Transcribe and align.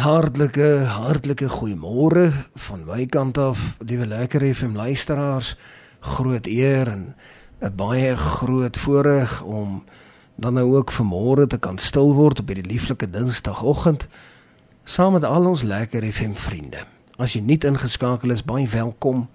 Hartlike 0.00 0.86
hartlike 0.88 1.44
goeiemôre 1.52 2.30
van 2.64 2.84
my 2.88 3.02
kant 3.04 3.36
af, 3.38 3.58
liewe 3.84 4.06
lekker 4.08 4.40
FM 4.54 4.72
luisteraars. 4.72 5.56
Groot 6.00 6.46
eer 6.46 6.88
en 6.88 7.14
'n 7.60 7.74
baie 7.76 8.16
groot 8.16 8.78
voorreg 8.78 9.42
om 9.42 9.84
dan 10.36 10.54
nou 10.54 10.76
ook 10.76 10.92
vanmôre 10.92 11.46
te 11.46 11.58
kan 11.58 11.78
stil 11.78 12.14
word 12.14 12.40
op 12.40 12.46
hierdie 12.46 12.72
lieflike 12.72 13.10
Dinsdagoggend 13.10 14.08
saam 14.84 15.12
met 15.12 15.24
al 15.24 15.46
ons 15.46 15.62
lekker 15.62 16.12
FM 16.12 16.32
vriende. 16.32 16.80
As 17.16 17.32
jy 17.32 17.40
nie 17.40 17.58
ingeskakel 17.58 18.30
is, 18.30 18.44
baie 18.44 18.68
welkom. 18.68 19.28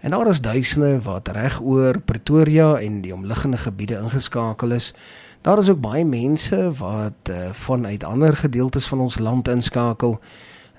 En 0.00 0.10
daar 0.10 0.26
is 0.26 0.40
duisende 0.40 1.00
wat 1.00 1.28
reg 1.28 1.60
oor 1.60 2.00
Pretoria 2.00 2.80
en 2.80 3.00
die 3.00 3.14
omliggende 3.14 3.58
gebiede 3.58 4.00
ingeskakel 4.02 4.70
is. 4.70 4.94
Daar 5.40 5.58
is 5.58 5.68
ook 5.68 5.80
baie 5.80 6.04
mense 6.04 6.72
wat 6.76 7.30
uh, 7.30 7.50
vanuit 7.52 8.04
ander 8.04 8.36
gedeeltes 8.36 8.86
van 8.86 9.00
ons 9.00 9.18
land 9.18 9.48
inskakel. 9.48 10.20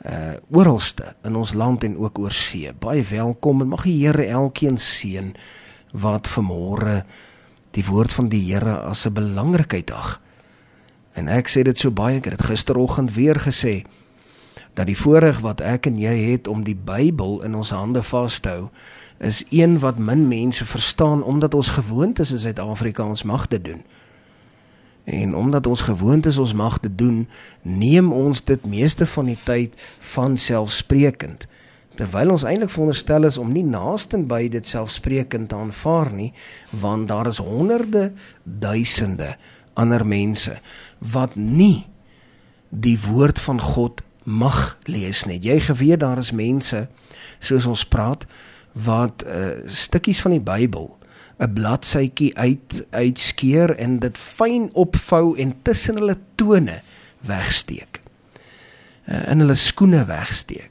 Uh 0.05 0.33
oralste 0.49 1.15
in 1.23 1.35
ons 1.35 1.53
land 1.53 1.83
en 1.83 1.97
ook 1.97 2.19
oor 2.19 2.31
see. 2.31 2.73
Baie 2.73 3.03
welkom 3.09 3.61
en 3.61 3.67
mag 3.67 3.83
die 3.83 4.05
Here 4.05 4.25
elkeen 4.25 4.77
seën 4.77 5.35
wat 5.93 6.29
vanmôre 6.29 7.03
die 7.71 7.85
woord 7.85 8.13
van 8.13 8.29
die 8.29 8.41
Here 8.53 8.77
as 8.79 9.05
'n 9.05 9.13
belangrikheid 9.13 9.91
ag. 9.91 10.21
En 11.13 11.27
ek 11.27 11.49
sê 11.49 11.61
dit 11.61 11.77
so 11.77 11.91
baie, 11.91 12.17
ek 12.17 12.25
het 12.25 12.37
dit 12.37 12.47
gisteroggend 12.47 13.13
weer 13.13 13.39
gesê 13.39 13.85
dat 14.73 14.85
die 14.85 14.97
voorreg 14.97 15.39
wat 15.39 15.61
ek 15.61 15.85
en 15.85 15.99
jy 15.99 16.31
het 16.31 16.47
om 16.47 16.63
die 16.63 16.75
Bybel 16.75 17.41
in 17.43 17.55
ons 17.55 17.69
hande 17.69 18.03
vas 18.03 18.39
te 18.39 18.49
hou 18.49 18.69
is 19.17 19.43
een 19.49 19.79
wat 19.79 19.97
min 19.99 20.27
mense 20.27 20.65
verstaan 20.65 21.23
omdat 21.23 21.53
ons 21.53 21.67
gewoond 21.67 22.19
is 22.19 22.31
in 22.31 22.39
Suid-Afrika 22.39 23.03
ons 23.03 23.23
mag 23.23 23.47
dit 23.47 23.65
doen. 23.65 23.83
En 25.03 25.35
omdat 25.35 25.67
ons 25.67 25.81
gewoond 25.81 26.25
is 26.25 26.37
ons 26.37 26.53
mag 26.53 26.79
dit 26.79 26.97
doen, 26.97 27.27
neem 27.61 28.11
ons 28.13 28.43
dit 28.43 28.65
meeste 28.65 29.05
van 29.05 29.25
die 29.25 29.39
tyd 29.43 29.73
van 30.13 30.37
selfsprekend. 30.37 31.47
Terwyl 31.95 32.31
ons 32.31 32.45
eintlik 32.47 32.71
veronderstel 32.71 33.25
is 33.27 33.37
om 33.37 33.51
nie 33.51 33.65
naasten 33.67 34.27
by 34.29 34.45
dit 34.49 34.67
selfsprekend 34.67 35.49
te 35.49 35.57
aanvaar 35.57 36.11
nie, 36.13 36.31
want 36.69 37.09
daar 37.11 37.27
is 37.27 37.41
honderde 37.43 38.11
duisende 38.43 39.35
ander 39.73 40.05
mense 40.07 40.57
wat 41.11 41.35
nie 41.35 41.87
die 42.69 42.97
woord 43.01 43.39
van 43.39 43.59
God 43.61 44.01
mag 44.23 44.77
lees 44.85 45.25
nie. 45.25 45.39
Jy 45.41 45.59
geweet 45.59 45.99
daar 46.03 46.21
is 46.21 46.31
mense 46.31 46.85
soos 47.41 47.65
ons 47.67 47.83
praat 47.85 48.25
wat 48.85 49.25
uh, 49.25 49.65
stukkies 49.67 50.21
van 50.23 50.37
die 50.37 50.43
Bybel 50.43 50.87
'n 51.41 51.53
bladsytjie 51.53 52.37
uit 52.37 52.85
uitskeer 52.89 53.75
en 53.75 53.99
dit 53.99 54.17
fyn 54.17 54.69
opvou 54.73 55.37
en 55.37 55.55
tussen 55.61 55.97
hulle 55.97 56.17
tone 56.35 56.81
wegsteek. 57.25 58.01
Uh, 59.09 59.31
in 59.31 59.41
hulle 59.41 59.55
skoene 59.57 60.05
wegsteek. 60.05 60.69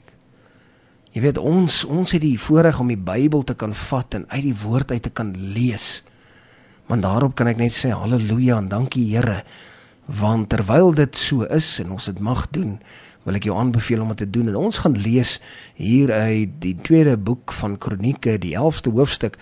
Jy 1.11 1.21
weet 1.25 1.37
ons 1.37 1.83
ons 1.83 2.13
het 2.15 2.23
die 2.23 2.39
voorreg 2.39 2.79
om 2.79 2.87
die 2.87 2.99
Bybel 2.99 3.43
te 3.43 3.55
kan 3.59 3.75
vat 3.75 4.15
en 4.15 4.25
uit 4.31 4.45
die 4.47 4.55
woord 4.63 4.91
uit 4.91 5.03
te 5.03 5.11
kan 5.11 5.35
lees. 5.35 6.03
Want 6.87 7.03
daarop 7.03 7.35
kan 7.35 7.51
ek 7.51 7.59
net 7.59 7.75
sê 7.75 7.91
haleluja 7.91 8.61
en 8.63 8.71
dankie 8.71 9.09
Here. 9.11 9.41
Want 10.07 10.49
terwyl 10.49 10.95
dit 10.95 11.15
so 11.15 11.43
is 11.51 11.67
en 11.83 11.91
ons 11.91 12.07
dit 12.07 12.19
mag 12.19 12.47
doen, 12.55 12.77
wil 13.23 13.37
ek 13.37 13.45
jou 13.49 13.57
aanbeveel 13.57 14.01
om 14.01 14.11
dit 14.13 14.23
te 14.23 14.29
doen. 14.29 14.47
En 14.47 14.55
ons 14.55 14.81
gaan 14.83 14.97
lees 14.97 15.37
hier 15.75 16.11
uit 16.11 16.49
die 16.63 16.75
tweede 16.75 17.17
boek 17.17 17.51
van 17.51 17.77
Kronieke, 17.77 18.37
die 18.41 18.55
11ste 18.57 18.93
hoofstuk 18.93 19.37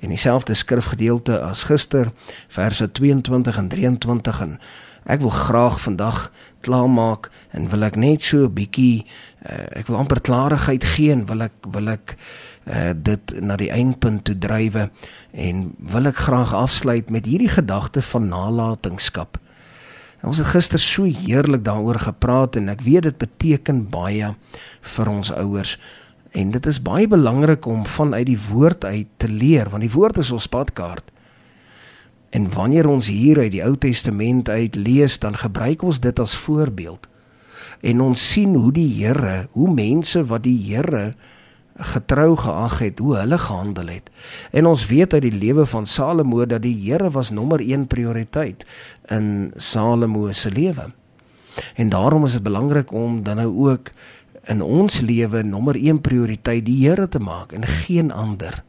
en 0.00 0.08
dieselfde 0.12 0.54
skrifgedeelte 0.54 1.40
as 1.40 1.64
gister, 1.68 2.12
verse 2.48 2.90
22 2.92 3.58
en 3.58 3.68
23 3.68 4.40
en 4.40 4.58
ek 5.04 5.20
wil 5.20 5.32
graag 5.32 5.80
vandag 5.80 6.30
klaarmaak 6.64 7.28
en 7.52 7.68
wil 7.72 7.84
ek 7.84 7.96
net 8.00 8.24
so 8.24 8.48
'n 8.48 8.54
bietjie 8.56 9.04
uh, 9.44 9.80
ek 9.80 9.86
wil 9.86 10.00
amper 10.00 10.20
klarigheid 10.20 10.84
gee 10.84 11.12
en 11.12 11.26
wil 11.28 11.44
ek 11.44 11.56
wil 11.68 11.88
ek 11.92 12.16
uh, 12.16 12.92
dit 12.96 13.34
na 13.40 13.56
die 13.60 13.70
eindpunt 13.70 14.24
toe 14.24 14.38
drywe 14.38 14.88
en 15.32 15.74
wil 15.78 16.08
ek 16.08 16.16
graag 16.16 16.54
afsluit 16.54 17.10
met 17.10 17.26
hierdie 17.26 17.52
gedagte 17.52 18.02
van 18.02 18.28
nalatenskap. 18.28 19.38
En 20.24 20.30
ons 20.32 20.38
het 20.40 20.54
gister 20.54 20.80
so 20.80 21.04
heerlik 21.04 21.66
daaroor 21.66 21.98
gepraat 22.00 22.56
en 22.56 22.70
ek 22.72 22.80
weet 22.80 23.04
dit 23.04 23.16
beteken 23.20 23.82
baie 23.92 24.30
vir 24.94 25.08
ons 25.12 25.30
ouers. 25.36 25.74
En 26.32 26.54
dit 26.54 26.68
is 26.70 26.78
baie 26.80 27.04
belangrik 27.04 27.66
om 27.68 27.82
vanuit 27.84 28.24
die 28.30 28.38
woord 28.46 28.86
uit 28.88 29.10
te 29.20 29.28
leer 29.28 29.68
want 29.68 29.84
die 29.84 29.92
woord 29.92 30.22
is 30.22 30.30
ons 30.32 30.48
padkaart. 30.48 31.12
En 32.32 32.48
wanneer 32.56 32.88
ons 32.88 33.10
hier 33.12 33.42
uit 33.42 33.52
die 33.52 33.60
Ou 33.66 33.74
Testament 33.76 34.48
uit 34.48 34.80
lees, 34.80 35.18
dan 35.20 35.36
gebruik 35.36 35.84
ons 35.84 36.00
dit 36.00 36.18
as 36.18 36.32
voorbeeld. 36.46 37.04
En 37.84 38.00
ons 38.00 38.24
sien 38.32 38.56
hoe 38.56 38.72
die 38.72 38.88
Here, 38.96 39.50
hoe 39.52 39.68
mense 39.76 40.24
wat 40.32 40.48
die 40.48 40.56
Here 40.56 41.10
getrou 41.76 42.36
geag 42.36 42.78
het 42.78 42.98
hoe 42.98 43.16
hulle 43.16 43.38
gehandel 43.38 43.86
het. 43.86 44.10
En 44.50 44.66
ons 44.66 44.86
weet 44.86 45.12
uit 45.12 45.22
die 45.22 45.38
lewe 45.38 45.66
van 45.66 45.86
Salomo 45.86 46.46
dat 46.46 46.62
die 46.62 46.76
Here 46.90 47.10
was 47.10 47.30
nommer 47.30 47.60
1 47.60 47.86
prioriteit 47.86 48.66
in 49.10 49.52
Salomo 49.56 50.32
se 50.32 50.50
lewe. 50.50 50.92
En 51.74 51.88
daarom 51.88 52.24
is 52.24 52.32
dit 52.32 52.42
belangrik 52.42 52.92
om 52.92 53.22
dan 53.22 53.36
nou 53.36 53.70
ook 53.70 53.90
in 54.44 54.62
ons 54.62 55.00
lewe 55.00 55.42
nommer 55.42 55.74
1 55.74 56.00
prioriteit 56.00 56.64
die 56.66 56.88
Here 56.88 57.08
te 57.08 57.18
maak 57.18 57.52
en 57.52 57.64
geen 57.64 58.12
ander. 58.12 58.62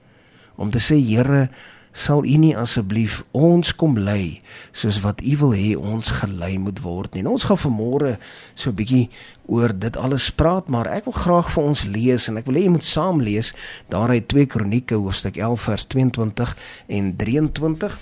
Om 0.55 0.69
te 0.71 0.79
sê 0.79 0.97
Here, 0.97 1.49
sal 1.95 2.25
u 2.27 2.35
nie 2.41 2.51
asseblief 2.59 3.21
ons 3.31 3.71
kom 3.79 3.95
lei 3.95 4.41
soos 4.75 4.97
wat 5.05 5.21
u 5.23 5.37
wil 5.39 5.53
hê 5.55 5.69
ons 5.79 6.09
gelei 6.19 6.57
moet 6.59 6.81
word 6.83 7.15
nie. 7.15 7.23
En 7.23 7.31
ons 7.31 7.45
gaan 7.47 7.61
vanmôre 7.61 8.17
so 8.53 8.69
'n 8.69 8.75
bietjie 8.75 9.09
oor 9.47 9.71
dit 9.71 9.97
alles 9.97 10.29
praat, 10.29 10.69
maar 10.69 10.87
ek 10.87 11.05
wil 11.05 11.13
graag 11.13 11.51
vir 11.53 11.63
ons 11.63 11.83
lees 11.83 12.27
en 12.27 12.37
ek 12.37 12.45
wil 12.45 12.55
hê 12.55 12.63
jy 12.63 12.69
moet 12.69 12.83
saam 12.83 13.21
lees 13.21 13.53
daaruit 13.89 14.27
2 14.27 14.45
Kronieke 14.45 14.95
hoofstuk 14.95 15.37
11 15.37 15.61
vers 15.61 15.85
22 15.85 16.55
en 16.87 17.15
23 17.15 17.99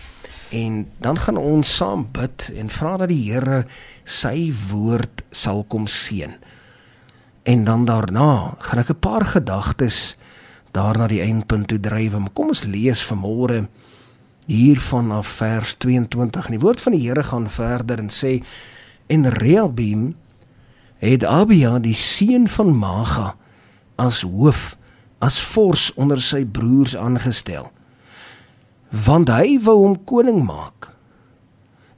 en 0.50 0.88
dan 0.98 1.18
gaan 1.18 1.38
ons 1.38 1.76
saam 1.76 2.08
bid 2.12 2.50
en 2.56 2.70
vra 2.70 2.98
dat 2.98 3.10
die 3.10 3.32
Here 3.32 3.66
sy 4.06 4.54
woord 4.70 5.24
sal 5.32 5.64
kom 5.64 5.88
seën. 5.88 6.34
En 7.44 7.64
dan 7.64 7.86
daarna 7.86 8.56
gaan 8.60 8.80
ek 8.80 8.90
'n 8.90 9.00
paar 9.00 9.26
gedagtes 9.26 10.18
daar 10.72 10.98
na 10.98 11.08
die 11.08 11.22
eindpunt 11.22 11.68
toe 11.68 11.80
dryf. 11.80 12.14
Kom 12.34 12.48
ons 12.48 12.64
lees 12.64 13.06
vanmôre 13.06 13.68
hier 14.46 14.80
vanaf 14.80 15.28
vers 15.28 15.76
22. 15.76 16.46
En 16.46 16.52
die 16.52 16.62
woord 16.64 16.82
van 16.82 16.96
die 16.96 17.08
Here 17.08 17.24
gaan 17.24 17.50
verder 17.50 18.00
en 18.00 18.12
sê 18.12 18.42
en 19.08 19.30
Rehabim 19.30 20.16
het 21.04 21.24
Abia 21.24 21.78
die 21.80 21.96
seun 21.96 22.48
van 22.48 22.72
Maga 22.76 23.34
as 24.00 24.22
hoof 24.22 24.76
as 25.24 25.40
vors 25.54 25.92
onder 26.00 26.20
sy 26.22 26.44
broers 26.46 26.96
aangestel. 26.96 27.70
Want 29.06 29.32
hy 29.32 29.58
wou 29.64 29.78
hom 29.86 29.96
koning 30.04 30.44
maak. 30.46 30.92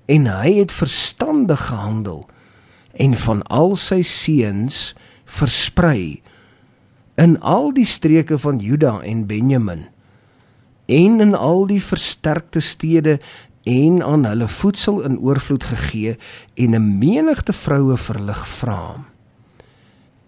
En 0.06 0.30
hy 0.30 0.54
het 0.60 0.74
verstandig 0.74 1.68
gehandel 1.70 2.24
en 2.94 3.18
van 3.26 3.42
al 3.52 3.74
sy 3.76 4.02
seuns 4.06 4.94
versprei 5.26 6.22
in 7.20 7.40
al 7.42 7.74
die 7.76 7.88
streke 7.88 8.38
van 8.38 8.62
Juda 8.62 9.00
en 9.02 9.26
Benjamin 9.28 9.88
en 10.86 11.20
in 11.20 11.36
al 11.36 11.66
die 11.68 11.82
versterkte 11.82 12.60
stede 12.60 13.20
en 13.66 14.04
aan 14.04 14.26
hulle 14.26 14.48
voedsel 14.48 15.02
in 15.02 15.18
oorvloed 15.20 15.64
gegee 15.64 16.18
en 16.54 16.76
'n 16.76 16.98
menigte 16.98 17.54
vroue 17.54 17.98
vir 17.98 18.16
hulle 18.16 18.34
gevra. 18.34 19.06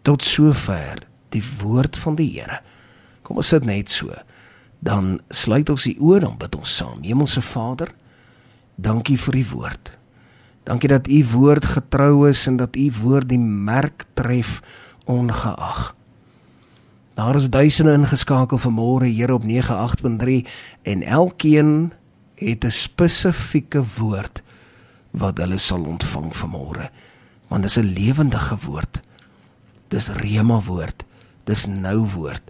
Tot 0.02 0.24
sover 0.24 1.08
die 1.30 1.44
woord 1.62 1.98
van 1.98 2.16
die 2.16 2.32
Here. 2.32 2.62
Kom 3.22 3.38
ons 3.38 3.48
sit 3.48 3.66
net 3.66 3.90
so. 3.90 4.14
Dan 4.80 5.20
sluit 5.30 5.70
ons 5.70 5.84
die 5.84 5.98
oë 6.00 6.24
en 6.24 6.38
bid 6.38 6.56
ons 6.56 6.76
saam. 6.76 7.04
Hemelse 7.04 7.42
Vader, 7.42 7.92
dankie 8.76 9.18
vir 9.18 9.36
u 9.36 9.46
woord. 9.52 9.98
Dankie 10.64 10.90
dat 10.90 11.08
u 11.08 11.26
woord 11.32 11.66
getrou 11.66 12.30
is 12.30 12.48
en 12.48 12.58
dat 12.58 12.76
u 12.76 12.92
woord 13.02 13.30
die 13.30 13.40
merk 13.40 14.06
tref 14.14 14.62
ongeag. 15.06 15.97
Daar 17.18 17.36
is 17.36 17.50
duisende 17.50 17.94
ingeskakel 17.94 18.60
vanmôre 18.62 19.08
Here 19.10 19.34
op 19.34 19.44
98.3 19.44 20.46
en 20.82 21.04
elkeen 21.04 21.94
het 22.36 22.64
'n 22.64 22.70
spesifieke 22.70 23.84
woord 23.98 24.42
wat 25.12 25.38
hulle 25.38 25.58
sal 25.58 25.84
ontvang 25.84 26.36
vanmôre. 26.36 26.90
Want 27.48 27.62
dit 27.62 27.70
is 27.70 27.78
'n 27.78 27.94
lewendige 27.94 28.58
woord. 28.66 29.00
Dis 29.88 30.08
rema 30.08 30.62
woord. 30.62 31.04
Dis 31.44 31.66
nou 31.66 31.98
woord. 31.98 32.42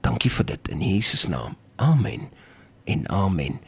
Dankie 0.00 0.30
vir 0.30 0.44
dit 0.44 0.68
in 0.68 0.80
Jesus 0.80 1.26
naam. 1.26 1.56
Amen. 1.76 2.20
En 2.84 3.08
amen. 3.08 3.60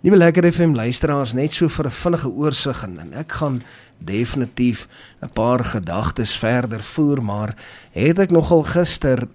Liewe 0.00 0.16
lekker 0.16 0.52
FM 0.52 0.74
luisteraars, 0.74 1.32
net 1.32 1.52
so 1.52 1.68
vir 1.68 1.86
'n 1.86 1.90
vinnige 1.90 2.30
oorsig 2.30 2.82
en 2.82 3.12
ek 3.12 3.32
gaan 3.32 3.62
definitief 3.98 4.88
'n 5.22 5.32
paar 5.32 5.64
gedagtes 5.64 6.36
verder 6.36 6.82
voer, 6.82 7.22
maar 7.22 7.56
het 7.90 8.18
ek 8.18 8.30
nogal 8.30 8.62
gister 8.62 9.28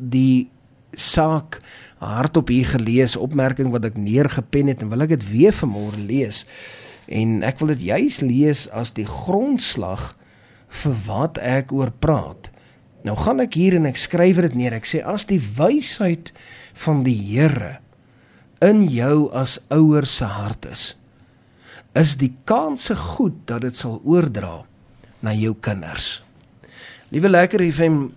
die 0.00 0.48
saak 0.96 1.60
hardop 2.00 2.48
hier 2.50 2.66
gelees 2.72 3.16
opmerking 3.16 3.70
wat 3.74 3.84
ek 3.86 3.98
neergepen 4.00 4.72
het 4.72 4.82
en 4.82 4.90
wil 4.90 5.04
ek 5.04 5.14
dit 5.14 5.26
weer 5.30 5.54
vanmôre 5.54 6.00
lees 6.08 6.44
en 7.10 7.40
ek 7.46 7.60
wil 7.60 7.74
dit 7.74 7.84
juis 7.90 8.20
lees 8.24 8.64
as 8.76 8.94
die 8.96 9.06
grondslag 9.06 10.12
vir 10.82 10.96
wat 11.06 11.38
ek 11.42 11.72
oor 11.74 11.90
praat. 11.90 12.50
Nou 13.06 13.16
gaan 13.18 13.42
ek 13.42 13.56
hier 13.58 13.74
en 13.78 13.88
ek 13.90 13.98
skryf 13.98 14.38
dit 14.44 14.56
neer. 14.60 14.76
Ek 14.76 14.86
sê 14.86 15.00
as 15.02 15.26
die 15.26 15.40
wysheid 15.40 16.30
van 16.84 17.02
die 17.06 17.16
Here 17.16 17.78
in 18.62 18.84
jou 18.92 19.30
as 19.34 19.56
ouer 19.72 20.06
se 20.06 20.28
hart 20.28 20.68
is, 20.68 20.94
is 21.96 22.14
die 22.20 22.32
kanse 22.46 22.94
goed 22.94 23.40
dat 23.48 23.64
dit 23.64 23.76
sal 23.76 23.98
oordra 24.04 24.60
na 25.24 25.32
jou 25.34 25.54
kinders. 25.64 26.20
Liewe 27.10 27.32
lekker 27.32 27.64
FM 27.66 28.10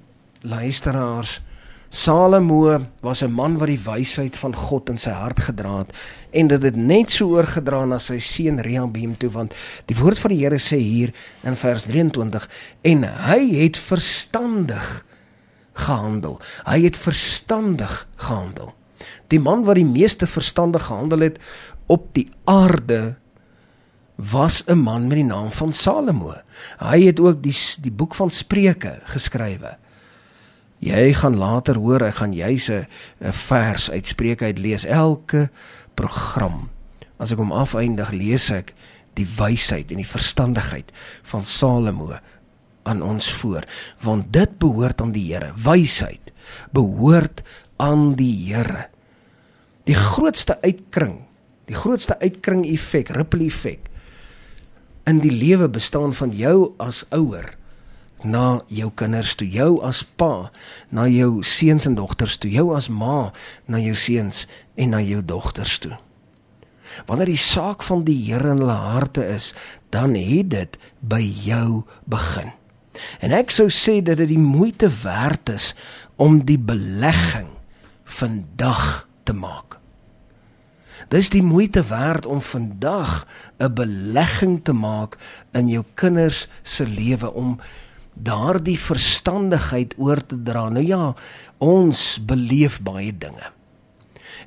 luisteraars, 0.43 1.39
Salomo 1.93 2.79
was 3.01 3.21
'n 3.21 3.31
man 3.31 3.57
wat 3.57 3.67
die 3.67 3.83
wysheid 3.85 4.35
van 4.35 4.55
God 4.55 4.89
in 4.89 4.97
sy 4.97 5.11
hart 5.11 5.39
gedra 5.39 5.77
het 5.77 5.91
en 6.31 6.47
dit 6.47 6.61
het 6.61 6.75
net 6.75 7.11
so 7.11 7.37
oorgedra 7.37 7.85
na 7.85 7.99
sy 7.99 8.17
seun 8.17 8.57
Rehoboam 8.59 9.13
toe 9.17 9.29
want 9.29 9.53
die 9.85 9.95
woord 9.95 10.17
van 10.17 10.29
die 10.33 10.39
Here 10.41 10.57
sê 10.57 10.77
hier 10.77 11.13
in 11.43 11.55
vers 11.55 11.83
23 11.85 12.49
en 12.81 13.03
hy 13.03 13.61
het 13.61 13.77
verstandig 13.77 15.05
gehandel. 15.73 16.39
Hy 16.65 16.81
het 16.81 16.97
verstandig 16.97 18.07
gehandel. 18.15 18.73
Die 19.27 19.39
man 19.39 19.63
wat 19.63 19.75
die 19.75 19.85
meeste 19.85 20.27
verstandig 20.27 20.85
gehandel 20.89 21.19
het 21.19 21.37
op 21.85 22.09
die 22.13 22.31
aarde 22.45 23.15
was 24.15 24.63
'n 24.65 24.81
man 24.81 25.07
met 25.07 25.17
die 25.17 25.29
naam 25.29 25.51
van 25.51 25.73
Salomo. 25.73 26.33
Hy 26.79 27.05
het 27.05 27.19
ook 27.19 27.43
die 27.43 27.55
die 27.81 27.91
boek 27.91 28.15
van 28.15 28.29
Spreuke 28.29 28.99
geskrywe. 29.03 29.77
Jy 30.83 31.13
gaan 31.15 31.37
later 31.39 31.77
hoor, 31.79 32.03
ek 32.03 32.19
gaan 32.19 32.33
jy's 32.35 32.69
'n 32.69 32.87
vers 33.31 33.89
uit 33.91 34.05
Spreuke 34.05 34.45
uit 34.45 34.59
lees 34.59 34.83
elke 34.85 35.49
program. 35.95 36.69
As 37.19 37.31
ek 37.31 37.37
hom 37.37 37.51
afeindig, 37.51 38.11
lees 38.11 38.49
ek 38.49 38.73
die 39.15 39.27
wysheid 39.37 39.91
en 39.91 40.01
die 40.01 40.07
verstandigheid 40.07 40.91
van 41.23 41.45
Salomo 41.45 42.17
aan 42.83 43.01
ons 43.01 43.31
voor, 43.31 43.63
want 44.01 44.33
dit 44.33 44.59
behoort 44.59 45.01
aan 45.01 45.13
die 45.13 45.31
Here. 45.31 45.53
Wysheid 45.55 46.33
behoort 46.71 47.43
aan 47.77 48.15
die 48.15 48.51
Here. 48.51 48.89
Die 49.85 49.95
grootste 49.95 50.59
uitkring, 50.61 51.23
die 51.65 51.75
grootste 51.75 52.19
uitkring 52.19 52.65
effek, 52.65 53.09
ripple 53.09 53.45
effek 53.45 53.89
in 55.05 55.19
die 55.19 55.31
lewe 55.31 55.69
bestaan 55.69 56.13
van 56.13 56.31
jou 56.31 56.73
as 56.79 57.03
ouer 57.11 57.57
na 58.23 58.61
jou 58.67 58.89
kinders 58.95 59.35
toe, 59.35 59.47
jou 59.47 59.81
as 59.85 60.03
pa 60.17 60.49
na 60.89 61.07
jou 61.11 61.43
seuns 61.43 61.87
en 61.89 61.95
dogters 61.95 62.37
toe, 62.37 62.51
jou 62.51 62.71
as 62.75 62.89
ma 62.89 63.31
na 63.67 63.81
jou 63.81 63.95
seuns 63.95 64.45
en 64.75 64.95
na 64.95 65.01
jou 65.03 65.21
dogters 65.21 65.77
toe. 65.83 65.93
Wanneer 67.07 67.31
die 67.31 67.41
saak 67.41 67.83
van 67.83 68.03
die 68.05 68.17
Here 68.25 68.53
in 68.53 68.61
hulle 68.61 68.79
harte 68.93 69.25
is, 69.25 69.53
dan 69.89 70.15
het 70.17 70.51
dit 70.53 70.77
by 70.99 71.21
jou 71.45 71.83
begin. 72.09 72.53
En 73.25 73.33
ek 73.33 73.53
sou 73.53 73.69
sê 73.73 73.99
dat 74.05 74.19
dit 74.21 74.35
die 74.35 74.41
moeite 74.41 74.89
werd 75.03 75.49
is 75.49 75.71
om 76.21 76.43
die 76.45 76.59
belegging 76.59 77.49
vandag 78.03 79.07
te 79.25 79.33
maak. 79.33 79.79
Dis 81.09 81.29
die 81.33 81.43
moeite 81.43 81.83
werd 81.89 82.25
om 82.25 82.41
vandag 82.41 83.27
'n 83.59 83.73
belegging 83.73 84.63
te 84.63 84.73
maak 84.73 85.17
in 85.51 85.69
jou 85.69 85.83
kinders 85.93 86.47
se 86.61 86.87
lewe 86.87 87.33
om 87.33 87.59
daardie 88.15 88.77
verstandigheid 88.79 89.95
oor 89.97 90.21
te 90.25 90.37
dra. 90.43 90.69
Nou 90.69 90.85
ja, 90.85 91.13
ons 91.57 92.19
beleef 92.25 92.79
baie 92.81 93.11
dinge. 93.17 93.51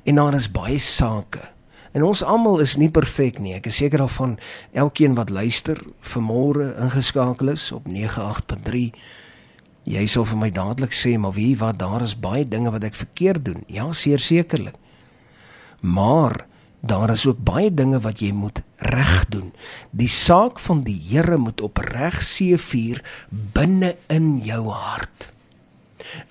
En 0.03 0.15
daar 0.15 0.33
is 0.37 0.51
baie 0.51 0.79
sake. 0.79 1.43
En 1.91 2.03
ons 2.03 2.23
almal 2.23 2.59
is 2.59 2.75
nie 2.77 2.89
perfek 2.93 3.39
nie. 3.39 3.55
Ek 3.57 3.69
is 3.71 3.79
seker 3.79 4.03
daarvan 4.03 4.37
elkeen 4.73 5.15
wat 5.17 5.31
luister 5.33 5.79
vanmôre 6.13 6.73
ingeskakel 6.83 7.55
is 7.55 7.71
op 7.71 7.87
98.3 7.89 8.91
Jy 9.87 10.03
sal 10.11 10.25
vir 10.27 10.39
my 10.41 10.49
dadelik 10.51 10.91
sê, 10.91 11.13
maar 11.15 11.31
wie 11.37 11.53
wat 11.55 11.77
daar 11.79 12.03
is 12.03 12.17
baie 12.19 12.43
dinge 12.43 12.73
wat 12.75 12.83
ek 12.83 12.97
verkeerd 12.99 13.45
doen. 13.47 13.61
Ja, 13.71 13.85
seker 13.95 14.19
sekerlik. 14.19 14.75
Maar 15.79 16.43
daar 16.79 17.09
is 17.09 17.25
ook 17.25 17.39
baie 17.43 17.73
dinge 17.73 17.99
wat 17.99 18.21
jy 18.21 18.31
moet 18.31 18.61
reg 18.77 19.25
doen. 19.33 19.53
Die 19.91 20.09
saak 20.11 20.59
van 20.59 20.83
die 20.85 20.99
Here 21.09 21.37
moet 21.37 21.61
opreg 21.61 22.21
seëvier 22.23 23.01
binne 23.29 23.95
in 24.13 24.37
jou 24.45 24.69
hart. 24.69 25.31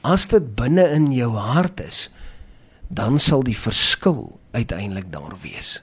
As 0.07 0.29
dit 0.33 0.55
binne 0.57 0.87
in 0.95 1.11
jou 1.13 1.35
hart 1.35 1.83
is, 1.83 2.07
dan 2.89 3.19
sal 3.19 3.43
die 3.43 3.59
verskil 3.59 4.39
uiteindelik 4.55 5.11
daar 5.13 5.35
wees. 5.43 5.81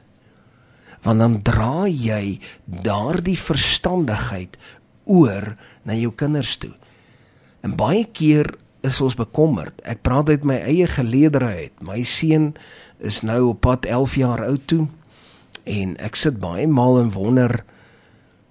Want 1.03 1.19
dan 1.19 1.41
dra 1.43 1.83
jy 1.87 2.39
daardie 2.65 3.37
verstandigheid 3.37 4.55
oor 5.03 5.55
na 5.83 5.97
jou 5.99 6.13
kinders 6.15 6.55
toe. 6.57 6.71
En 7.63 7.75
baie 7.75 8.05
keer 8.07 8.53
is 8.83 8.99
ons 9.03 9.15
bekommerd. 9.15 9.79
Ek 9.87 10.03
praat 10.03 10.29
uit 10.29 10.43
my 10.47 10.59
eie 10.67 10.87
geleederheid. 10.91 11.75
My 11.85 12.03
seun 12.07 12.51
is 13.03 13.21
nou 13.23 13.53
op 13.53 13.63
pad 13.63 13.87
11 13.87 14.17
jaar 14.19 14.43
oud 14.45 14.67
toe 14.67 14.87
en 15.63 15.95
ek 16.03 16.19
sit 16.19 16.41
baie 16.43 16.67
maal 16.67 16.99
en 16.99 17.13
wonder 17.15 17.61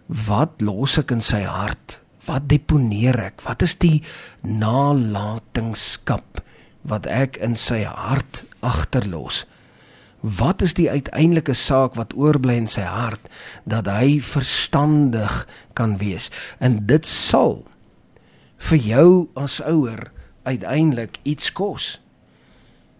wat 0.08 0.64
los 0.64 0.96
ek 1.00 1.12
in 1.12 1.24
sy 1.24 1.42
hart? 1.44 1.98
Wat 2.24 2.46
deponeer 2.48 3.18
ek? 3.28 3.42
Wat 3.44 3.64
is 3.66 3.76
die 3.82 4.00
nalatenskap 4.46 6.40
wat 6.88 7.06
ek 7.06 7.36
in 7.44 7.56
sy 7.58 7.82
hart 7.84 8.44
agterlos? 8.64 9.44
Wat 10.22 10.62
is 10.62 10.76
die 10.78 10.86
uiteindelike 10.88 11.54
saak 11.58 11.96
wat 11.98 12.14
oorbly 12.14 12.54
in 12.62 12.70
sy 12.70 12.86
hart 12.86 13.26
dat 13.66 13.90
hy 13.90 14.20
verstandig 14.22 15.42
kan 15.74 15.98
wees? 16.00 16.30
En 16.62 16.78
dit 16.86 17.06
sal 17.06 17.64
vir 18.70 18.78
jou 18.86 19.08
as 19.34 19.58
ouer 19.66 20.06
uiteindelik 20.42 21.18
iets 21.22 21.52
kos. 21.52 22.00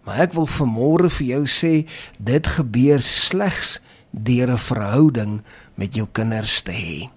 Maar 0.03 0.27
ek 0.27 0.35
wil 0.35 0.47
vanmôre 0.47 1.09
vir 1.09 1.27
jou 1.27 1.43
sê 1.47 1.73
dit 2.19 2.47
gebeur 2.57 3.01
slegs 3.01 3.79
deur 4.11 4.51
'n 4.51 4.57
verhouding 4.57 5.41
met 5.75 5.95
jou 5.95 6.07
kinders 6.11 6.61
te 6.61 6.71
hê. 6.71 7.09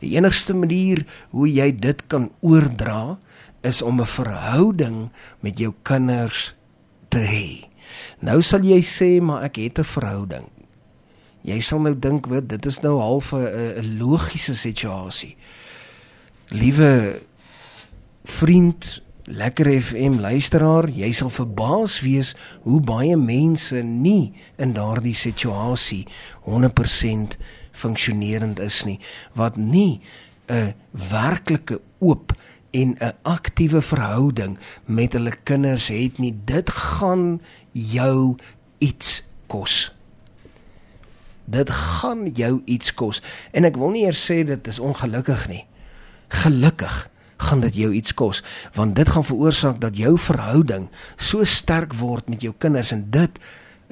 Die 0.00 0.16
enigste 0.16 0.54
manier 0.54 1.06
hoe 1.30 1.48
jy 1.52 1.72
dit 1.72 2.06
kan 2.06 2.30
oordra 2.40 3.18
is 3.62 3.82
om 3.82 4.00
'n 4.00 4.06
verhouding 4.06 5.10
met 5.40 5.58
jou 5.58 5.74
kinders 5.82 6.54
te 7.08 7.18
hê. 7.18 7.68
Nou 8.20 8.42
sal 8.42 8.60
jy 8.60 8.80
sê 8.82 9.20
maar 9.20 9.42
ek 9.42 9.56
het 9.56 9.78
'n 9.78 9.84
verhouding. 9.84 10.46
Jy 11.42 11.60
sal 11.60 11.80
nou 11.80 11.94
dink 11.98 12.26
wat 12.26 12.48
dit 12.48 12.66
is 12.66 12.80
nou 12.80 12.98
half 13.00 13.32
'n 13.32 13.98
logiese 13.98 14.54
situasie. 14.54 15.36
Liewe 16.48 17.20
vriend 18.24 19.02
Lekker 19.26 19.66
FM 19.82 20.20
luisteraar, 20.22 20.86
jy 20.94 21.08
sal 21.10 21.32
verbaas 21.34 21.96
wees 22.04 22.28
hoe 22.62 22.78
baie 22.78 23.16
mense 23.18 23.80
nie 23.82 24.30
in 24.62 24.70
daardie 24.76 25.16
situasie 25.18 26.04
100% 26.46 27.34
funksionerend 27.74 28.62
is 28.62 28.84
nie, 28.86 29.00
wat 29.34 29.58
nie 29.58 30.00
'n 30.46 30.74
werklike 30.92 31.80
oop 31.98 32.32
en 32.70 32.94
'n 33.00 33.12
aktiewe 33.22 33.82
verhouding 33.82 34.58
met 34.84 35.12
hulle 35.12 35.34
kinders 35.42 35.88
het 35.88 36.18
nie. 36.18 36.34
Dit 36.44 36.70
gaan 36.70 37.42
jou 37.72 38.36
iets 38.78 39.24
kos. 39.46 39.92
Dit 41.44 41.70
gaan 41.70 42.30
jou 42.30 42.62
iets 42.64 42.94
kos. 42.94 43.22
En 43.50 43.64
ek 43.64 43.76
wil 43.76 43.90
nie 43.90 44.04
eers 44.04 44.30
sê 44.30 44.44
dit 44.44 44.66
is 44.66 44.78
ongelukkig 44.78 45.48
nie. 45.48 45.66
Gelukkig 46.28 47.10
gaan 47.36 47.60
dit 47.60 47.76
jou 47.76 47.92
iets 47.92 48.14
kos 48.14 48.42
want 48.74 48.96
dit 48.96 49.08
gaan 49.08 49.24
veroorsaak 49.24 49.80
dat 49.80 49.96
jou 49.96 50.16
verhouding 50.18 50.88
so 51.16 51.44
sterk 51.44 51.94
word 52.00 52.28
met 52.32 52.42
jou 52.42 52.54
kinders 52.58 52.92
en 52.96 53.06
dit 53.10 53.40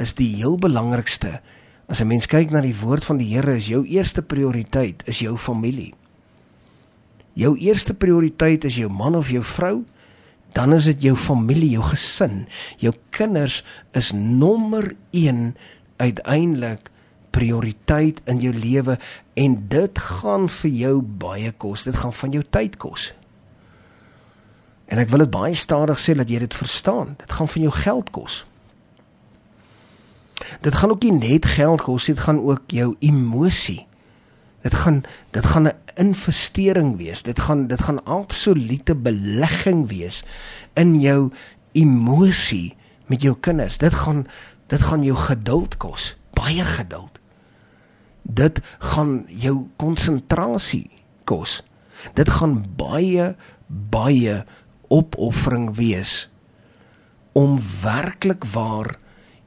is 0.00 0.14
die 0.18 0.32
heel 0.36 0.56
belangrikste. 0.58 1.40
As 1.86 2.00
'n 2.00 2.06
mens 2.06 2.26
kyk 2.26 2.50
na 2.50 2.60
die 2.60 2.76
woord 2.80 3.04
van 3.04 3.16
die 3.16 3.34
Here 3.34 3.56
is 3.56 3.68
jou 3.68 3.84
eerste 3.86 4.22
prioriteit 4.22 5.02
is 5.06 5.18
jou 5.18 5.36
familie. 5.36 5.94
Jou 7.34 7.58
eerste 7.58 7.94
prioriteit 7.94 8.64
is 8.64 8.76
jou 8.76 8.90
man 8.90 9.14
of 9.14 9.30
jou 9.30 9.42
vrou 9.42 9.84
dan 10.52 10.72
is 10.72 10.84
dit 10.84 11.02
jou 11.02 11.16
familie 11.16 11.70
jou 11.70 11.82
gesin. 11.82 12.46
Jou 12.78 12.94
kinders 13.10 13.64
is 13.92 14.12
nommer 14.12 14.94
1 15.10 15.56
uiteindelik 15.96 16.90
prioriteit 17.30 18.20
in 18.24 18.38
jou 18.38 18.54
lewe 18.54 18.98
en 19.34 19.68
dit 19.68 19.98
gaan 19.98 20.48
vir 20.48 20.70
jou 20.70 21.02
baie 21.02 21.52
kos. 21.52 21.84
Dit 21.84 21.96
gaan 21.96 22.12
van 22.12 22.30
jou 22.30 22.44
tyd 22.50 22.76
kos 22.76 23.12
En 24.94 25.00
ek 25.02 25.10
wil 25.10 25.24
dit 25.24 25.32
baie 25.34 25.56
stadig 25.58 25.98
sê 25.98 26.14
dat 26.14 26.30
jy 26.30 26.38
dit 26.44 26.54
verstaan. 26.54 27.16
Dit 27.18 27.32
gaan 27.34 27.48
van 27.50 27.64
jou 27.66 27.72
geld 27.74 28.10
kos. 28.14 28.44
Dit 30.62 30.76
gaan 30.78 30.92
ook 30.94 31.02
nie 31.02 31.16
net 31.16 31.48
geld 31.50 31.82
kos, 31.82 32.06
dit 32.06 32.20
gaan 32.22 32.38
ook 32.38 32.70
jou 32.70 32.92
emosie. 33.02 33.88
Dit 34.62 34.76
gaan 34.84 35.02
dit 35.34 35.46
gaan 35.46 35.66
'n 35.66 35.74
investering 35.98 36.96
wees. 36.96 37.22
Dit 37.22 37.40
gaan 37.40 37.66
dit 37.66 37.80
gaan 37.80 38.04
absolute 38.04 38.94
belegging 38.94 39.88
wees 39.88 40.22
in 40.74 41.00
jou 41.00 41.32
emosie 41.72 42.76
met 43.06 43.22
jou 43.22 43.36
kinders. 43.40 43.78
Dit 43.78 43.94
gaan 43.94 44.26
dit 44.66 44.82
gaan 44.82 45.02
jou 45.02 45.16
geduld 45.16 45.76
kos, 45.76 46.16
baie 46.30 46.64
geduld. 46.64 47.18
Dit 48.22 48.60
gaan 48.78 49.26
jou 49.28 49.66
konsentrasie 49.76 50.90
kos. 51.24 51.62
Dit 52.14 52.28
gaan 52.28 52.64
baie 52.76 53.34
baie 53.66 54.44
opoffering 54.94 55.72
wees 55.78 56.24
om 57.34 57.58
werklik 57.82 58.46
waar 58.54 58.94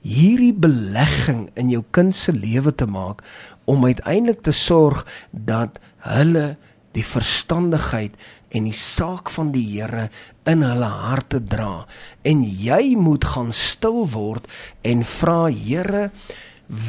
hierdie 0.03 0.53
belegging 0.53 1.47
in 1.59 1.71
jou 1.71 1.83
kind 1.95 2.15
se 2.15 2.33
lewe 2.35 2.73
te 2.75 2.87
maak 2.87 3.23
om 3.65 3.85
uiteindelik 3.87 4.43
te 4.43 4.55
sorg 4.55 5.05
dat 5.31 5.79
hulle 6.07 6.55
die 6.95 7.05
verstandigheid 7.05 8.15
en 8.55 8.67
die 8.67 8.75
saak 8.75 9.29
van 9.33 9.51
die 9.53 9.65
Here 9.67 10.07
in 10.49 10.63
hulle 10.65 10.89
harte 11.03 11.41
dra. 11.43 11.85
En 12.25 12.41
jy 12.43 12.95
moet 12.97 13.27
gaan 13.35 13.51
stil 13.53 14.05
word 14.13 14.47
en 14.87 15.03
vra 15.17 15.47
Here 15.51 16.09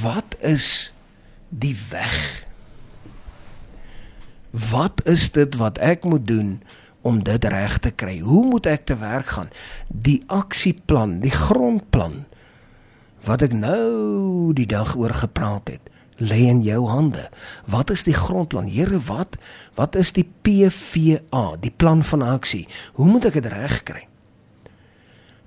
wat 0.02 0.38
is 0.40 0.90
die 1.50 1.76
weg? 1.90 2.46
Wat 4.50 5.02
is 5.06 5.28
dit 5.34 5.58
wat 5.60 5.78
ek 5.84 6.06
moet 6.08 6.26
doen 6.26 6.58
om 7.06 7.22
dit 7.24 7.44
reg 7.44 7.78
te 7.78 7.90
kry 7.90 8.18
hoe 8.24 8.44
moet 8.46 8.66
ek 8.66 8.88
te 8.90 8.98
werk 8.98 9.34
gaan 9.36 9.52
die 9.88 10.22
aksieplan 10.26 11.18
die 11.24 11.34
grondplan 11.34 12.24
wat 13.26 13.42
ek 13.46 13.54
nou 13.54 14.52
die 14.56 14.66
dag 14.66 14.96
oor 14.96 15.14
gepraat 15.14 15.70
het 15.74 15.94
lê 16.18 16.48
in 16.50 16.62
jou 16.66 16.82
hande. 16.90 17.28
Wat 17.70 17.90
is 17.94 18.04
die 18.06 18.16
grondplan? 18.16 18.68
Here, 18.70 18.98
wat 19.06 19.38
wat 19.78 19.94
is 19.94 20.12
die 20.16 20.26
PVA, 20.42 21.56
die 21.62 21.70
plan 21.70 22.02
van 22.04 22.24
aksie? 22.26 22.66
Hoe 22.98 23.06
moet 23.06 23.28
ek 23.30 23.38
dit 23.38 23.50
regkry? 23.52 24.04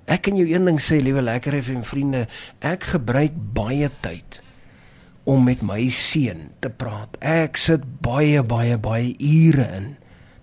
Ek 0.08 0.24
kan 0.26 0.36
jou 0.36 0.48
een 0.48 0.64
ding 0.66 0.80
sê, 0.82 0.98
liewe 1.00 1.22
lekker 1.22 1.54
FM 1.60 1.84
vriende, 1.86 2.24
ek 2.64 2.88
gebruik 2.96 3.36
baie 3.54 3.90
tyd 4.02 4.40
om 5.28 5.44
met 5.46 5.60
my 5.62 5.84
seun 5.94 6.48
te 6.64 6.72
praat. 6.72 7.14
Ek 7.20 7.60
sit 7.60 7.84
baie 8.02 8.42
baie 8.42 8.78
baie 8.80 9.12
ure 9.20 9.68
in. 9.76 9.92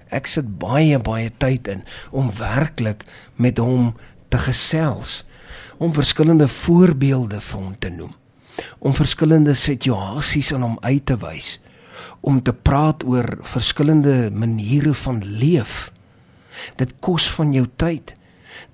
Ek 0.09 0.27
sit 0.27 0.47
baie 0.59 0.99
baie 0.99 1.31
tyd 1.37 1.67
in 1.67 1.83
om 2.11 2.31
werklik 2.37 3.05
met 3.35 3.57
hom 3.57 3.93
te 4.29 4.37
gesels, 4.37 5.23
om 5.77 5.93
verskillende 5.93 6.47
voorbeelde 6.47 7.41
vir 7.41 7.59
hom 7.59 7.75
te 7.79 7.89
noem 7.93 8.15
om 8.83 8.91
verskillende 8.95 9.53
situasies 9.55 10.51
aan 10.53 10.65
hom 10.65 10.77
uit 10.83 11.05
te 11.07 11.15
wys 11.21 11.57
om 12.19 12.41
te 12.43 12.53
praat 12.53 13.03
oor 13.07 13.27
verskillende 13.47 14.29
maniere 14.35 14.93
van 14.93 15.21
leef. 15.23 15.91
Dit 16.75 16.93
kos 16.99 17.29
van 17.31 17.53
jou 17.55 17.65
tyd. 17.79 18.13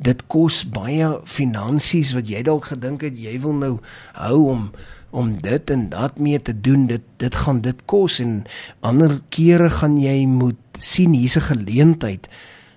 Dit 0.02 0.24
kos 0.30 0.64
baie 0.70 1.12
finansies 1.30 2.14
wat 2.18 2.30
jy 2.30 2.42
dalk 2.46 2.72
gedink 2.72 3.06
het 3.06 3.18
jy 3.22 3.36
wil 3.44 3.54
nou 3.58 3.74
hou 4.18 4.40
om 4.50 4.64
om 5.10 5.42
dit 5.42 5.70
en 5.70 5.90
dat 5.90 6.20
mee 6.20 6.42
te 6.42 6.62
doen 6.62 6.86
dit 6.88 7.02
dit 7.18 7.36
gaan 7.36 7.62
dit 7.62 7.86
kos 7.86 8.20
en 8.20 8.44
ander 8.80 9.22
kere 9.30 9.70
gaan 9.70 9.98
jy 9.98 10.26
moet 10.26 10.60
sien 10.80 11.14
hier's 11.14 11.38
'n 11.38 11.50
geleentheid 11.52 12.28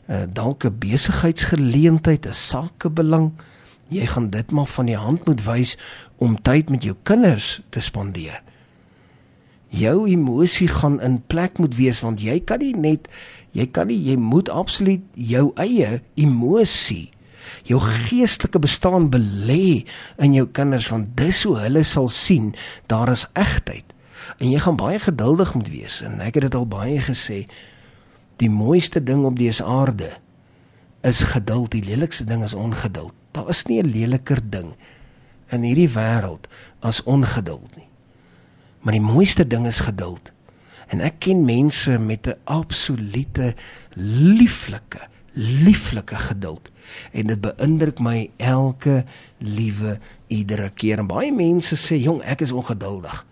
uh, 0.08 0.23
dalk 0.32 0.64
'n 0.64 0.78
besigheidsgeleentheid 0.78 2.26
'n 2.26 2.32
sakebelang 2.32 3.32
jy 3.88 4.06
gaan 4.06 4.30
dit 4.30 4.50
maar 4.50 4.66
van 4.66 4.87
die 4.87 4.97
hand 4.97 5.26
moet 5.26 5.44
wys 5.44 5.76
om 6.16 6.37
tyd 6.42 6.70
met 6.70 6.85
jou 6.85 6.97
kinders 7.02 7.61
te 7.70 7.80
spandeer. 7.80 8.42
Jou 9.68 10.08
emosie 10.08 10.68
gaan 10.68 11.00
in 11.00 11.20
plek 11.26 11.58
moet 11.58 11.76
wees 11.76 12.00
want 12.00 12.23
jy 12.25 12.40
kan 12.40 12.61
nie 12.64 12.75
net 12.76 13.08
jy 13.56 13.66
kan 13.73 13.88
nie 13.88 13.99
jy 14.04 14.16
moet 14.20 14.49
absoluut 14.49 15.04
jou 15.14 15.50
eie 15.61 16.00
emosie 16.14 17.08
jou 17.69 17.81
geestelike 17.81 18.59
bestaan 18.59 19.11
belê 19.11 19.85
in 20.19 20.35
jou 20.35 20.47
kinders 20.47 20.88
want 20.88 21.17
dis 21.17 21.43
hoe 21.43 21.59
hulle 21.59 21.85
sal 21.85 22.09
sien 22.09 22.55
daar 22.87 23.12
is 23.12 23.26
egtheid 23.33 23.95
en 24.38 24.50
jy 24.50 24.59
gaan 24.59 24.76
baie 24.76 24.99
geduldig 24.99 25.55
moet 25.55 25.69
wees 25.69 26.00
en 26.02 26.21
ek 26.21 26.35
het 26.35 26.49
dit 26.49 26.55
al 26.55 26.67
baie 26.67 27.00
gesê 27.00 27.47
die 28.38 28.50
mooiste 28.50 29.02
ding 29.02 29.25
op 29.25 29.38
dese 29.38 29.64
aarde 29.64 30.12
is 31.02 31.23
geduld 31.35 31.71
die 31.73 31.85
lelikste 31.85 32.25
ding 32.25 32.43
is 32.45 32.55
ongeduld 32.55 33.14
daar 33.33 33.49
is 33.49 33.64
nie 33.67 33.83
'n 33.83 33.90
leliker 33.90 34.40
ding 34.50 34.75
in 35.55 35.64
hierdie 35.64 35.90
wêreld 35.93 36.49
as 36.85 37.02
ongeduld 37.09 37.76
nie. 37.76 37.87
Maar 38.85 38.99
die 38.99 39.05
mooiste 39.05 39.47
ding 39.47 39.67
is 39.67 39.81
geduld. 39.85 40.33
En 40.88 41.02
ek 41.05 41.21
ken 41.25 41.45
mense 41.45 41.99
met 41.99 42.26
'n 42.26 42.38
absolute 42.45 43.55
lieflike, 43.95 45.00
lieflike 45.35 46.17
geduld. 46.17 46.71
En 47.12 47.26
dit 47.26 47.40
beïndruk 47.40 47.99
my 48.00 48.30
elke 48.37 49.04
liewe 49.38 49.99
iedere 50.26 50.71
keer. 50.71 50.99
En 50.99 51.07
baie 51.07 51.33
mense 51.33 51.76
sê, 51.76 52.00
"Jong, 52.02 52.23
ek 52.23 52.40
is 52.40 52.52
ongeduldig." 52.52 53.26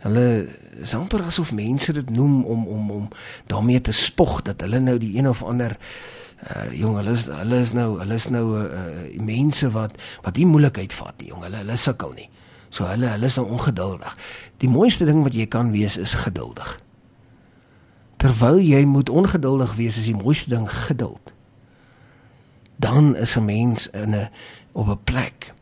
Hulle 0.00 0.48
is 0.80 0.94
amper 0.94 1.22
asof 1.22 1.52
mense 1.52 1.92
dit 1.92 2.10
noem 2.10 2.44
om 2.44 2.66
om 2.66 2.90
om 2.90 3.08
daarmee 3.46 3.80
te 3.80 3.92
spog 3.92 4.42
dat 4.42 4.60
hulle 4.60 4.80
nou 4.80 4.98
die 4.98 5.16
een 5.16 5.28
of 5.28 5.42
ander 5.42 5.76
uh 6.40 6.72
jong 6.72 6.96
hulle 6.96 7.12
is 7.12 7.26
hulle 7.28 7.58
is 7.60 7.72
nou 7.76 7.98
hulle 7.98 8.14
is 8.14 8.28
nou 8.32 8.44
uh, 8.56 8.62
uh 8.64 9.20
mense 9.20 9.70
wat 9.70 9.92
wat 10.24 10.36
nie 10.40 10.46
moeilikheid 10.48 10.94
vat 10.96 11.18
nie 11.20 11.28
jong 11.28 11.42
hulle 11.44 11.60
hulle 11.60 11.76
sukkel 11.76 12.14
nie. 12.16 12.30
So 12.70 12.86
hulle 12.88 13.10
hulle 13.12 13.26
is 13.28 13.36
nou 13.36 13.48
ongeduldig. 13.50 14.14
Die 14.62 14.70
mooiste 14.70 15.04
ding 15.04 15.20
wat 15.26 15.36
jy 15.36 15.46
kan 15.50 15.72
wees 15.74 15.98
is 16.00 16.14
geduldig. 16.14 16.78
Terwyl 18.20 18.60
jy 18.62 18.84
moet 18.88 19.10
ongeduldig 19.10 19.74
wees 19.76 19.98
is 20.00 20.08
die 20.08 20.16
mooiste 20.16 20.52
ding 20.52 20.68
geduld. 20.86 21.32
Dan 22.80 23.16
is 23.16 23.36
'n 23.36 23.44
mens 23.44 23.88
in 23.92 24.14
'n 24.14 24.30
op 24.72 24.88
'n 24.88 25.04
plek 25.04 25.52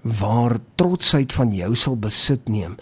waar 0.00 0.56
trotsheid 0.74 1.32
van 1.32 1.54
jou 1.54 1.74
sal 1.74 1.96
besit 1.96 2.48
neem. 2.48 2.76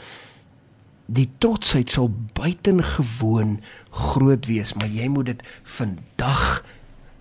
Die 1.06 1.30
trotsheid 1.38 1.90
sal 1.90 2.10
buitengewoon 2.32 3.60
groot 3.90 4.46
wees, 4.46 4.74
maar 4.74 4.90
jy 4.90 5.08
moet 5.08 5.26
dit 5.26 5.42
vandag 5.62 6.64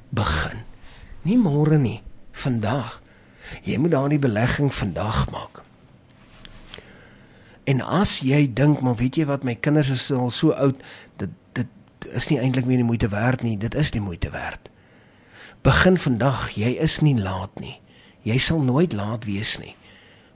begin. 0.09 0.63
Nie 1.21 1.37
môre 1.37 1.77
nie, 1.77 2.01
vandag. 2.31 3.01
Jy 3.63 3.77
moet 3.77 3.93
daardie 3.93 4.19
belegging 4.19 4.73
vandag 4.73 5.29
maak. 5.31 5.61
En 7.65 7.81
as 7.81 8.19
jy 8.25 8.45
dink, 8.53 8.81
maar 8.81 8.95
weet 8.95 9.15
jy 9.15 9.25
wat, 9.25 9.45
my 9.45 9.55
kinders 9.57 9.89
is 9.89 10.11
al 10.13 10.29
so 10.29 10.53
oud, 10.53 10.81
dit 11.17 11.29
dit 11.53 11.67
is 12.13 12.27
nie 12.29 12.37
eintlik 12.39 12.67
meer 12.69 12.77
die 12.83 12.85
moeite 12.85 13.09
werd 13.09 13.41
nie, 13.41 13.57
dit 13.57 13.75
is 13.75 13.89
die 13.91 14.01
moeite 14.01 14.29
werd. 14.29 14.69
Begin 15.65 15.97
vandag, 15.97 16.51
jy 16.53 16.75
is 16.77 16.99
nie 17.01 17.17
laat 17.17 17.57
nie. 17.59 17.79
Jy 18.25 18.37
sal 18.37 18.61
nooit 18.61 18.93
laat 18.93 19.25
wees 19.25 19.57
nie. 19.57 19.75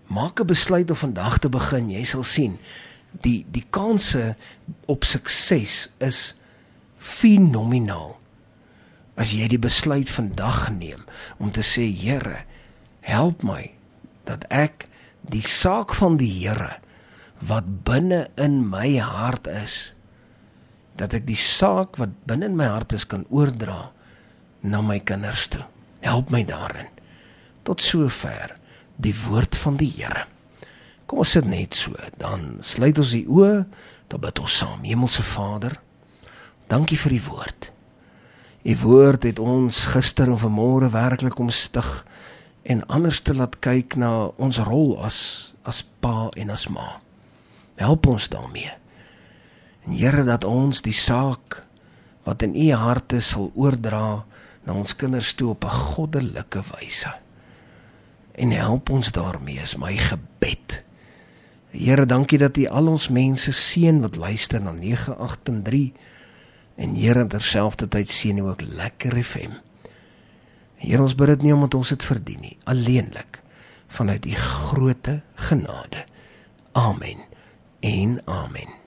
Maak 0.09 0.41
'n 0.41 0.47
besluit 0.49 0.89
om 0.89 0.97
vandag 0.97 1.37
te 1.37 1.49
begin, 1.49 1.89
jy 1.89 2.03
sal 2.03 2.23
sien 2.23 2.57
die 3.23 3.45
die 3.51 3.65
kanse 3.73 4.35
op 4.89 5.05
sukses 5.07 5.87
is 6.03 6.33
fenomenaal 6.99 8.17
as 9.19 9.33
jy 9.35 9.49
die 9.51 9.61
besluit 9.61 10.11
vandag 10.13 10.69
neem 10.71 11.01
om 11.39 11.51
te 11.51 11.63
sê 11.65 11.89
Here, 11.91 12.45
help 13.01 13.43
my 13.43 13.71
dat 14.29 14.45
ek 14.53 14.87
die 15.27 15.43
saak 15.43 15.95
van 15.97 16.19
die 16.21 16.31
Here 16.31 16.77
wat 17.43 17.67
binne 17.87 18.27
in 18.39 18.61
my 18.69 18.99
hart 18.99 19.47
is 19.47 19.93
dat 20.99 21.15
ek 21.15 21.25
die 21.27 21.39
saak 21.39 21.97
wat 21.99 22.13
binne 22.27 22.51
in 22.51 22.59
my 22.59 22.69
hart 22.71 22.95
is 22.95 23.07
kan 23.07 23.25
oordra 23.31 23.89
na 24.61 24.81
my 24.81 24.99
kinders 24.99 25.47
toe. 25.47 25.63
Help 26.03 26.29
my 26.29 26.43
daarin. 26.45 26.87
Tot 27.63 27.81
sover 27.81 28.55
die 28.99 29.15
woord 29.25 29.57
van 29.57 29.77
die 29.79 29.91
Here. 29.95 30.25
Kom 31.09 31.23
ons 31.23 31.33
sit 31.33 31.47
net 31.49 31.73
so, 31.73 31.95
dan 32.21 32.59
sluit 32.61 32.99
ons 33.01 33.15
die 33.15 33.25
oë, 33.25 33.63
dan 34.11 34.21
bid 34.21 34.39
ons 34.43 34.57
saam. 34.61 34.83
Hemelse 34.85 35.23
Vader, 35.25 35.73
dankie 36.69 36.99
vir 37.01 37.15
die 37.15 37.23
woord. 37.25 37.69
U 38.69 38.75
woord 38.83 39.25
het 39.25 39.39
ons 39.39 39.85
gister 39.93 40.29
en 40.29 40.37
vanmôre 40.37 40.91
werklik 40.93 41.39
omstig 41.39 41.87
en 42.69 42.83
anders 42.91 43.23
te 43.25 43.33
laat 43.33 43.55
kyk 43.63 43.95
na 43.97 44.29
ons 44.37 44.59
rol 44.67 44.97
as 45.01 45.55
as 45.69 45.81
pa 46.03 46.29
en 46.37 46.51
as 46.53 46.67
ma. 46.69 46.99
Help 47.79 48.07
ons 48.11 48.27
daarmee. 48.29 48.71
En 49.87 49.95
Here 49.95 50.23
dat 50.27 50.43
ons 50.43 50.81
die 50.85 50.95
saak 50.95 51.61
wat 52.27 52.43
in 52.45 52.55
u 52.55 52.67
harte 52.75 53.21
sal 53.23 53.51
oordra 53.55 54.25
na 54.69 54.77
ons 54.77 54.93
kinders 54.95 55.33
toe 55.33 55.49
op 55.55 55.65
'n 55.65 55.79
goddelike 55.93 56.61
wyse. 56.71 57.09
En 58.37 58.51
help 58.51 58.89
ons 58.89 59.11
daarmee 59.11 59.57
is 59.57 59.75
my 59.75 59.97
gebed. 59.97 60.83
Here, 61.69 62.05
dankie 62.05 62.37
dat 62.37 62.57
U 62.57 62.65
al 62.67 62.87
ons 62.87 63.07
mense 63.09 63.51
seën 63.51 64.01
wat 64.01 64.15
luister 64.15 64.61
na 64.61 64.71
983 64.71 65.91
En 66.79 66.95
Here 66.95 67.27
terselfdertyd 67.27 68.23
U 68.25 68.41
ook 68.41 68.61
lekker 68.61 69.23
FM. 69.23 69.51
Here 70.75 71.01
ons 71.01 71.15
bid 71.15 71.27
dit 71.27 71.41
nie 71.41 71.53
omdat 71.53 71.75
ons 71.75 71.91
dit 71.91 72.03
verdien 72.07 72.39
nie, 72.39 72.57
alleenlik 72.63 73.41
vanuit 73.87 74.25
U 74.25 74.35
groote 74.35 75.21
genade. 75.35 76.05
Amen. 76.71 77.19
En 77.79 78.21
amen. 78.25 78.77